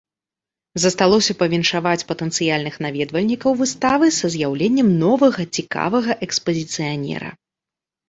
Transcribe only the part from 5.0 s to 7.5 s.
новага цікавага экспазіцыянера.